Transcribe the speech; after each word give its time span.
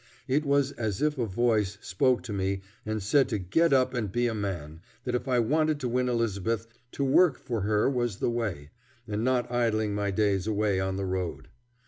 It 0.27 0.45
was 0.45 0.71
as 0.71 0.99
if 1.03 1.19
a 1.19 1.27
voice 1.27 1.77
spoke 1.79 2.23
to 2.23 2.33
me 2.33 2.61
and 2.87 3.03
said 3.03 3.29
to 3.29 3.37
get 3.37 3.71
up 3.71 3.93
and 3.93 4.11
be 4.11 4.25
a 4.25 4.33
man; 4.33 4.81
that 5.03 5.13
if 5.13 5.27
I 5.27 5.37
wanted 5.37 5.79
to 5.81 5.87
win 5.87 6.09
Elizabeth, 6.09 6.65
to 6.93 7.03
work 7.03 7.37
for 7.37 7.61
her 7.61 7.87
was 7.87 8.15
the 8.17 8.31
way, 8.31 8.71
and 9.07 9.23
not 9.23 9.51
idling 9.51 9.93
my 9.93 10.09
days 10.09 10.47
away 10.47 10.79
on 10.79 10.97
the 10.97 11.05
road. 11.05 11.49